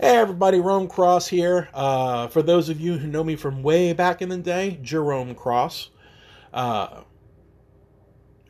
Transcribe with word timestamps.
Hey 0.00 0.16
everybody, 0.16 0.60
Rome 0.60 0.88
Cross 0.88 1.28
here. 1.28 1.68
Uh, 1.74 2.28
for 2.28 2.40
those 2.40 2.70
of 2.70 2.80
you 2.80 2.96
who 2.96 3.06
know 3.06 3.22
me 3.22 3.36
from 3.36 3.62
way 3.62 3.92
back 3.92 4.22
in 4.22 4.30
the 4.30 4.38
day, 4.38 4.78
Jerome 4.80 5.34
Cross. 5.34 5.90
Uh, 6.54 7.02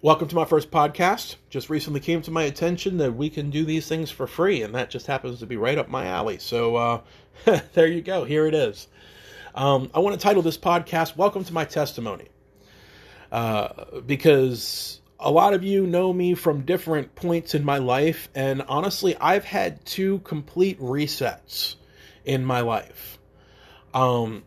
welcome 0.01 0.29
to 0.29 0.37
my 0.37 0.45
first 0.45 0.71
podcast. 0.71 1.35
Just 1.49 1.69
recently 1.69 1.99
came 1.99 2.23
to 2.23 2.31
my 2.31 2.45
attention 2.45 2.99
that 2.99 3.17
we 3.17 3.29
can 3.29 3.51
do 3.51 3.65
these 3.65 3.89
things 3.89 4.13
for 4.13 4.29
free, 4.29 4.63
and 4.63 4.73
that 4.77 4.91
just 4.91 5.09
happens 5.09 5.41
to 5.41 5.47
be 5.47 5.57
right 5.57 5.77
up 5.77 5.89
my 5.89 6.07
alley. 6.07 6.39
So 6.39 6.77
uh, 6.77 7.01
there 7.75 7.89
you 7.89 8.01
go. 8.01 8.23
Here 8.23 8.47
it 8.47 8.55
is. 8.55 8.87
Um, 9.53 9.91
I 9.93 9.99
want 9.99 10.15
to 10.15 10.23
title 10.23 10.43
this 10.43 10.57
podcast 10.57 11.17
"Welcome 11.17 11.43
to 11.43 11.53
My 11.53 11.65
Testimony," 11.65 12.29
uh, 13.33 14.01
because 14.07 15.00
a 15.21 15.31
lot 15.31 15.53
of 15.53 15.63
you 15.63 15.87
know 15.87 16.13
me 16.13 16.35
from 16.35 16.63
different 16.63 17.15
points 17.15 17.55
in 17.55 17.63
my 17.63 17.79
life, 17.79 18.31
and 18.35 18.63
honestly, 18.63 19.15
I've 19.17 19.45
had 19.45 19.85
two 19.85 20.21
complete 20.21 20.81
resets 20.81 21.77
in 22.25 22.45
my 22.45 22.61
life. 22.63 23.19
Um, 23.93 24.45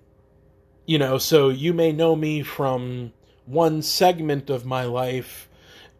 you 0.86 0.98
know, 0.98 1.20
so 1.20 1.50
you 1.50 1.74
may 1.74 1.92
know 1.92 2.16
me 2.16 2.42
from 2.42 3.14
one 3.46 3.82
segment 3.84 4.50
of 4.50 4.66
my 4.66 4.86
life 4.86 5.48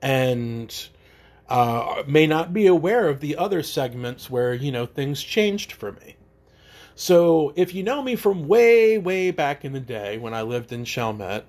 and 0.02 0.90
uh, 1.48 2.04
may 2.08 2.26
not 2.26 2.54
be 2.54 2.68
aware 2.68 3.08
of 3.10 3.20
the 3.20 3.36
other 3.38 3.62
segments 3.62 4.30
where, 4.30 4.54
you 4.54 4.72
know, 4.72 4.86
things 4.86 5.22
changed 5.22 5.72
for 5.72 5.92
me. 5.92 6.16
So 6.96 7.54
if 7.56 7.74
you 7.74 7.84
know 7.84 8.02
me 8.02 8.16
from 8.16 8.48
way, 8.48 8.98
way 8.98 9.32
back 9.32 9.66
in 9.66 9.74
the 9.74 9.80
day 9.80 10.18
when 10.18 10.34
I 10.34 10.42
lived 10.42 10.72
in 10.72 10.86
Chalmette, 10.86 11.46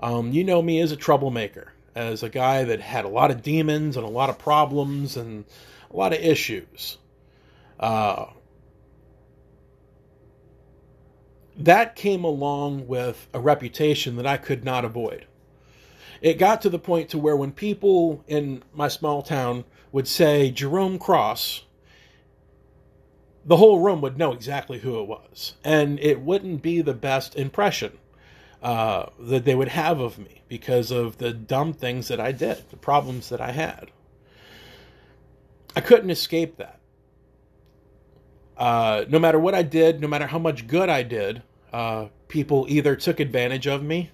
um, 0.00 0.32
you 0.32 0.44
know 0.44 0.60
me 0.60 0.80
as 0.80 0.92
a 0.92 0.96
troublemaker 0.96 1.72
as 1.94 2.22
a 2.22 2.28
guy 2.28 2.64
that 2.64 2.80
had 2.80 3.04
a 3.04 3.08
lot 3.08 3.30
of 3.30 3.42
demons 3.42 3.96
and 3.96 4.04
a 4.04 4.10
lot 4.10 4.30
of 4.30 4.38
problems 4.38 5.16
and 5.16 5.44
a 5.90 5.96
lot 5.96 6.12
of 6.12 6.18
issues. 6.18 6.98
Uh, 7.78 8.26
that 11.56 11.94
came 11.94 12.24
along 12.24 12.86
with 12.88 13.28
a 13.32 13.40
reputation 13.40 14.16
that 14.16 14.26
I 14.26 14.36
could 14.36 14.64
not 14.64 14.84
avoid. 14.84 15.26
It 16.20 16.38
got 16.38 16.62
to 16.62 16.70
the 16.70 16.78
point 16.78 17.10
to 17.10 17.18
where 17.18 17.36
when 17.36 17.52
people 17.52 18.24
in 18.26 18.62
my 18.72 18.88
small 18.88 19.22
town 19.22 19.64
would 19.92 20.08
say 20.08 20.50
Jerome 20.50 20.98
Cross, 20.98 21.62
the 23.44 23.58
whole 23.58 23.80
room 23.80 24.00
would 24.00 24.18
know 24.18 24.32
exactly 24.32 24.78
who 24.78 25.00
it 25.00 25.06
was, 25.06 25.54
and 25.62 26.00
it 26.00 26.20
wouldn't 26.20 26.62
be 26.62 26.80
the 26.80 26.94
best 26.94 27.36
impression 27.36 27.98
uh, 28.64 29.10
that 29.20 29.44
they 29.44 29.54
would 29.54 29.68
have 29.68 30.00
of 30.00 30.18
me 30.18 30.40
because 30.48 30.90
of 30.90 31.18
the 31.18 31.34
dumb 31.34 31.74
things 31.74 32.08
that 32.08 32.18
I 32.18 32.32
did, 32.32 32.64
the 32.70 32.78
problems 32.78 33.28
that 33.28 33.40
I 33.40 33.52
had. 33.52 33.90
I 35.76 35.82
couldn't 35.82 36.08
escape 36.08 36.56
that. 36.56 36.80
Uh, 38.56 39.04
no 39.08 39.18
matter 39.18 39.38
what 39.38 39.54
I 39.54 39.62
did, 39.62 40.00
no 40.00 40.08
matter 40.08 40.26
how 40.26 40.38
much 40.38 40.66
good 40.66 40.88
I 40.88 41.02
did, 41.02 41.42
uh, 41.74 42.06
people 42.28 42.64
either 42.70 42.96
took 42.96 43.20
advantage 43.20 43.66
of 43.66 43.82
me 43.82 44.10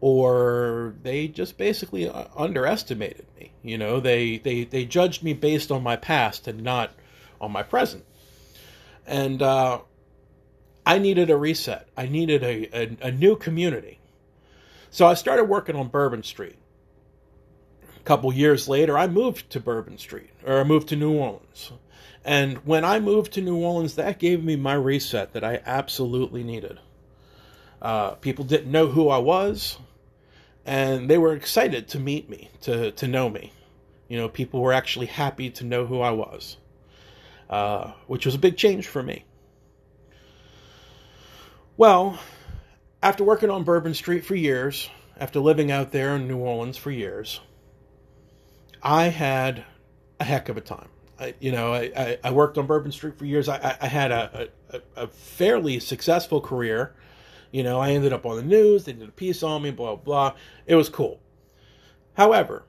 or 0.00 0.94
they 1.02 1.28
just 1.28 1.58
basically 1.58 2.08
uh, 2.08 2.28
underestimated 2.34 3.26
me. 3.38 3.52
You 3.62 3.76
know, 3.76 4.00
they, 4.00 4.38
they, 4.38 4.64
they 4.64 4.86
judged 4.86 5.22
me 5.22 5.34
based 5.34 5.70
on 5.70 5.82
my 5.82 5.96
past 5.96 6.48
and 6.48 6.62
not 6.62 6.92
on 7.42 7.52
my 7.52 7.62
present. 7.62 8.06
And 9.06 9.42
uh, 9.42 9.80
I 10.86 10.98
needed 10.98 11.28
a 11.30 11.36
reset. 11.36 11.88
I 11.96 12.06
needed 12.06 12.44
a, 12.44 12.68
a, 12.72 13.08
a 13.08 13.10
new 13.10 13.34
community. 13.34 13.98
So 14.90 15.04
I 15.04 15.14
started 15.14 15.44
working 15.44 15.74
on 15.74 15.88
Bourbon 15.88 16.22
Street. 16.22 16.56
A 17.96 18.02
couple 18.04 18.32
years 18.32 18.68
later, 18.68 18.96
I 18.96 19.08
moved 19.08 19.50
to 19.50 19.60
Bourbon 19.60 19.98
Street, 19.98 20.30
or 20.46 20.60
I 20.60 20.64
moved 20.64 20.88
to 20.88 20.96
New 20.96 21.12
Orleans. 21.12 21.72
And 22.24 22.58
when 22.58 22.84
I 22.84 23.00
moved 23.00 23.32
to 23.32 23.42
New 23.42 23.56
Orleans, 23.56 23.96
that 23.96 24.20
gave 24.20 24.44
me 24.44 24.54
my 24.54 24.74
reset 24.74 25.32
that 25.32 25.42
I 25.42 25.60
absolutely 25.66 26.44
needed. 26.44 26.78
Uh, 27.82 28.12
people 28.12 28.44
didn't 28.44 28.70
know 28.70 28.86
who 28.86 29.08
I 29.08 29.18
was, 29.18 29.78
and 30.64 31.10
they 31.10 31.18
were 31.18 31.34
excited 31.34 31.88
to 31.88 31.98
meet 31.98 32.30
me, 32.30 32.50
to, 32.62 32.92
to 32.92 33.08
know 33.08 33.28
me. 33.28 33.52
You 34.08 34.18
know, 34.18 34.28
people 34.28 34.60
were 34.60 34.72
actually 34.72 35.06
happy 35.06 35.50
to 35.50 35.64
know 35.64 35.84
who 35.84 36.00
I 36.00 36.12
was, 36.12 36.56
uh, 37.50 37.92
which 38.06 38.24
was 38.24 38.36
a 38.36 38.38
big 38.38 38.56
change 38.56 38.86
for 38.86 39.02
me. 39.02 39.24
Well, 41.78 42.18
after 43.02 43.22
working 43.22 43.50
on 43.50 43.64
Bourbon 43.64 43.92
Street 43.92 44.24
for 44.24 44.34
years, 44.34 44.88
after 45.18 45.40
living 45.40 45.70
out 45.70 45.92
there 45.92 46.16
in 46.16 46.26
New 46.26 46.38
Orleans 46.38 46.78
for 46.78 46.90
years, 46.90 47.38
I 48.82 49.08
had 49.08 49.62
a 50.18 50.24
heck 50.24 50.48
of 50.48 50.56
a 50.56 50.62
time. 50.62 50.88
I, 51.20 51.34
you 51.38 51.52
know, 51.52 51.74
I, 51.74 52.18
I, 52.24 52.30
worked 52.30 52.56
on 52.56 52.66
Bourbon 52.66 52.92
Street 52.92 53.18
for 53.18 53.26
years. 53.26 53.50
I, 53.50 53.76
I 53.78 53.88
had 53.88 54.10
a, 54.10 54.48
a, 54.70 54.80
a, 54.96 55.06
fairly 55.06 55.78
successful 55.80 56.40
career. 56.40 56.94
You 57.50 57.62
know, 57.62 57.78
I 57.78 57.90
ended 57.90 58.12
up 58.12 58.24
on 58.24 58.36
the 58.36 58.42
news. 58.42 58.84
They 58.84 58.92
did 58.92 59.08
a 59.08 59.12
piece 59.12 59.42
on 59.42 59.62
me, 59.62 59.70
blah, 59.70 59.96
blah. 59.96 60.34
It 60.66 60.76
was 60.76 60.88
cool. 60.88 61.20
However, 62.14 62.64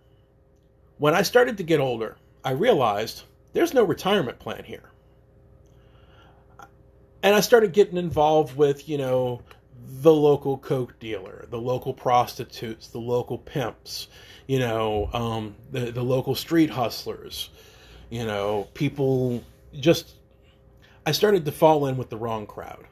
when 0.97 1.13
I 1.13 1.21
started 1.21 1.57
to 1.57 1.63
get 1.63 1.79
older, 1.79 2.17
I 2.43 2.51
realized 2.51 3.23
there's 3.53 3.73
no 3.73 3.83
retirement 3.83 4.39
plan 4.39 4.65
here 4.65 4.91
and 7.27 7.35
I 7.35 7.41
started 7.41 7.73
getting 7.73 7.97
involved 7.97 8.55
with, 8.55 8.87
you 8.87 8.97
know, 8.97 9.41
the 9.85 10.13
local 10.13 10.57
coke 10.57 10.97
dealer, 10.97 11.45
the 11.49 11.59
local 11.59 11.93
prostitutes, 11.93 12.87
the 12.87 12.99
local 12.99 13.37
pimps, 13.37 14.07
you 14.47 14.59
know, 14.59 15.09
um, 15.11 15.53
the 15.69 15.91
the 15.91 16.03
local 16.03 16.35
street 16.35 16.69
hustlers, 16.69 17.49
you 18.09 18.23
know, 18.23 18.69
people 18.73 19.43
just. 19.77 20.13
I 21.05 21.11
started 21.11 21.43
to 21.43 21.51
fall 21.51 21.87
in 21.87 21.97
with 21.97 22.09
the 22.09 22.15
wrong 22.15 22.47
crowd, 22.47 22.87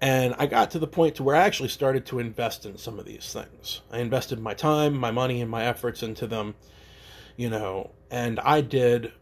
and 0.00 0.34
I 0.38 0.46
got 0.46 0.70
to 0.70 0.78
the 0.78 0.86
point 0.86 1.16
to 1.16 1.22
where 1.22 1.36
I 1.36 1.40
actually 1.44 1.68
started 1.68 2.06
to 2.06 2.18
invest 2.18 2.64
in 2.64 2.78
some 2.78 2.98
of 2.98 3.04
these 3.04 3.30
things. 3.30 3.82
I 3.92 3.98
invested 3.98 4.40
my 4.40 4.54
time, 4.54 4.96
my 4.96 5.10
money, 5.10 5.42
and 5.42 5.50
my 5.50 5.66
efforts 5.66 6.02
into 6.02 6.26
them, 6.26 6.54
you 7.36 7.50
know, 7.50 7.90
and 8.10 8.40
I 8.40 8.62
did 8.62 9.12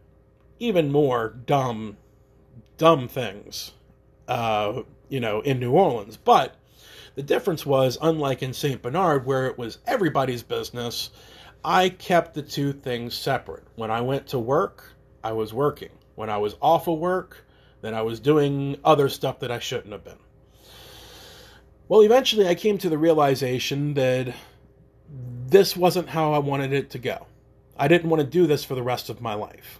even 0.59 0.93
more 0.93 1.27
dumb, 1.45 1.97
dumb 2.77 3.09
things 3.09 3.73
uh, 4.29 4.83
you 5.09 5.19
know, 5.19 5.41
in 5.41 5.59
New 5.59 5.71
Orleans. 5.71 6.15
But 6.15 6.55
the 7.15 7.23
difference 7.23 7.65
was, 7.65 7.97
unlike 8.01 8.41
in 8.41 8.53
St. 8.53 8.81
Bernard, 8.81 9.25
where 9.25 9.47
it 9.47 9.57
was 9.57 9.79
everybody's 9.85 10.43
business, 10.43 11.09
I 11.65 11.89
kept 11.89 12.35
the 12.35 12.41
two 12.41 12.71
things 12.71 13.15
separate. 13.15 13.65
When 13.75 13.91
I 13.91 14.01
went 14.01 14.27
to 14.27 14.39
work, 14.39 14.93
I 15.23 15.33
was 15.33 15.53
working. 15.53 15.89
When 16.15 16.29
I 16.29 16.37
was 16.37 16.55
off 16.61 16.87
of 16.87 16.99
work, 16.99 17.45
then 17.81 17.93
I 17.93 18.03
was 18.03 18.19
doing 18.19 18.77
other 18.85 19.09
stuff 19.09 19.39
that 19.39 19.51
I 19.51 19.59
shouldn't 19.59 19.91
have 19.91 20.03
been. 20.03 20.19
Well, 21.87 22.01
eventually 22.01 22.47
I 22.47 22.55
came 22.55 22.77
to 22.77 22.89
the 22.89 22.97
realization 22.97 23.95
that 23.95 24.35
this 25.47 25.75
wasn't 25.75 26.09
how 26.09 26.33
I 26.33 26.37
wanted 26.37 26.71
it 26.71 26.91
to 26.91 26.99
go. 26.99 27.25
I 27.75 27.87
didn't 27.87 28.09
want 28.11 28.21
to 28.21 28.27
do 28.27 28.45
this 28.45 28.63
for 28.63 28.75
the 28.75 28.83
rest 28.83 29.09
of 29.09 29.21
my 29.21 29.33
life. 29.33 29.79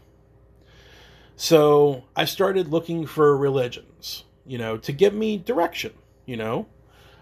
So 1.36 2.06
I 2.16 2.26
started 2.26 2.70
looking 2.70 3.06
for 3.06 3.38
religions 3.38 4.24
you 4.50 4.58
know, 4.58 4.78
to 4.78 4.92
give 4.92 5.14
me 5.14 5.38
direction, 5.38 5.94
you 6.26 6.36
know. 6.36 6.66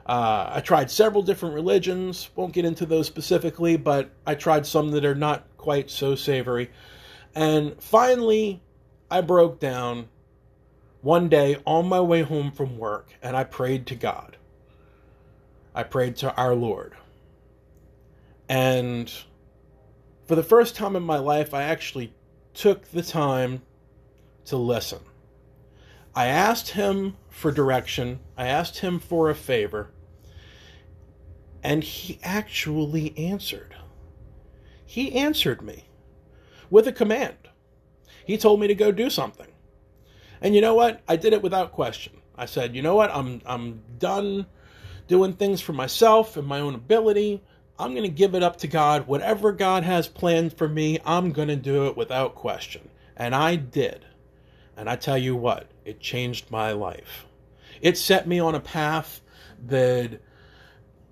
Uh, 0.06 0.50
I 0.54 0.62
tried 0.62 0.90
several 0.90 1.22
different 1.22 1.54
religions, 1.54 2.30
won't 2.38 2.54
get 2.54 2.64
into 2.64 2.86
those 2.86 3.06
specifically, 3.06 3.76
but 3.76 4.10
I 4.26 4.36
tried 4.36 4.66
some 4.66 4.92
that 4.92 5.04
are 5.04 5.14
not 5.14 5.46
quite 5.58 5.92
so 5.92 6.16
savory. 6.16 6.72
And 7.36 7.76
finally, 7.84 8.64
I 9.12 9.20
broke 9.20 9.60
down 9.60 10.08
one 11.02 11.28
day 11.28 11.58
on 11.66 11.90
my 11.90 12.00
way 12.00 12.22
home 12.22 12.52
from 12.52 12.78
work 12.78 13.12
and 13.22 13.36
I 13.36 13.44
prayed 13.44 13.86
to 13.88 13.96
God. 13.96 14.38
I 15.76 15.84
prayed 15.84 16.16
to 16.18 16.34
our 16.36 16.56
Lord. 16.56 16.96
And 18.48 19.12
for 20.26 20.36
the 20.36 20.44
first 20.44 20.78
time 20.78 20.96
in 20.96 21.04
my 21.04 21.18
life, 21.18 21.54
I 21.54 21.64
actually 21.64 22.14
took 22.54 22.90
the 22.92 23.04
time 23.04 23.62
to 24.46 24.56
listen. 24.56 25.00
I 26.18 26.30
asked 26.30 26.70
him 26.70 27.16
for 27.30 27.52
direction, 27.52 28.22
I 28.36 28.48
asked 28.48 28.80
him 28.80 28.98
for 28.98 29.30
a 29.30 29.36
favor, 29.36 29.92
and 31.62 31.84
he 31.84 32.18
actually 32.24 33.16
answered. 33.16 33.76
He 34.84 35.14
answered 35.14 35.62
me 35.62 35.86
with 36.72 36.88
a 36.88 36.92
command. 36.92 37.38
He 38.26 38.36
told 38.36 38.60
me 38.60 38.66
to 38.66 38.74
go 38.74 38.92
do 38.92 39.12
something. 39.12 39.46
And 40.42 40.56
you 40.56 40.62
know 40.62 40.74
what? 40.74 41.04
I 41.08 41.18
did 41.18 41.34
it 41.34 41.44
without 41.44 41.72
question. 41.72 42.14
I 42.36 42.48
said, 42.48 42.76
"You 42.76 42.82
know 42.82 42.96
what? 42.96 43.12
I'm 43.14 43.44
I'm 43.46 43.84
done 44.00 44.48
doing 45.08 45.34
things 45.34 45.62
for 45.62 45.74
myself 45.74 46.36
and 46.36 46.48
my 46.48 46.62
own 46.62 46.74
ability. 46.74 47.44
I'm 47.78 47.92
going 47.92 48.10
to 48.10 48.10
give 48.10 48.34
it 48.34 48.42
up 48.42 48.58
to 48.58 48.68
God. 48.68 49.06
Whatever 49.06 49.52
God 49.52 49.84
has 49.84 50.08
planned 50.08 50.58
for 50.58 50.68
me, 50.68 50.98
I'm 51.06 51.32
going 51.32 51.50
to 51.50 51.56
do 51.56 51.86
it 51.86 51.96
without 51.96 52.34
question." 52.34 52.90
And 53.16 53.36
I 53.36 53.56
did. 53.56 54.04
And 54.76 54.90
I 54.90 54.96
tell 54.96 55.18
you 55.18 55.36
what, 55.36 55.68
it 55.88 56.00
changed 56.02 56.52
my 56.52 56.74
life. 56.74 57.26
It 57.82 57.98
set 57.98 58.28
me 58.28 58.40
on 58.40 58.56
a 58.56 58.60
path 58.60 59.22
that 59.68 60.20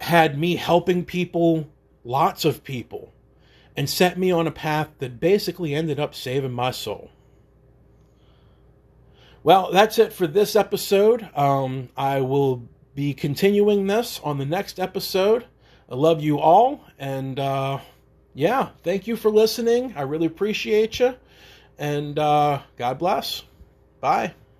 had 0.01 0.37
me 0.37 0.55
helping 0.55 1.05
people, 1.05 1.69
lots 2.03 2.43
of 2.43 2.63
people, 2.63 3.13
and 3.77 3.89
set 3.89 4.17
me 4.17 4.31
on 4.31 4.47
a 4.47 4.51
path 4.51 4.89
that 4.99 5.19
basically 5.19 5.73
ended 5.73 5.99
up 5.99 6.13
saving 6.13 6.51
my 6.51 6.71
soul. 6.71 7.09
Well, 9.43 9.71
that's 9.71 9.99
it 9.99 10.11
for 10.11 10.27
this 10.27 10.55
episode. 10.55 11.29
Um, 11.35 11.89
I 11.95 12.21
will 12.21 12.67
be 12.95 13.13
continuing 13.13 13.87
this 13.87 14.19
on 14.23 14.37
the 14.37 14.45
next 14.45 14.79
episode. 14.79 15.45
I 15.89 15.95
love 15.95 16.21
you 16.21 16.39
all, 16.39 16.83
and 16.97 17.39
uh, 17.39 17.79
yeah, 18.33 18.69
thank 18.83 19.07
you 19.07 19.15
for 19.15 19.29
listening. 19.29 19.93
I 19.95 20.01
really 20.01 20.25
appreciate 20.25 20.99
you, 20.99 21.15
and 21.77 22.17
uh, 22.17 22.61
God 22.75 22.97
bless. 22.97 23.43
Bye. 24.01 24.33